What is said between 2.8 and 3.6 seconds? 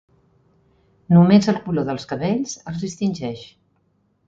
distingeix.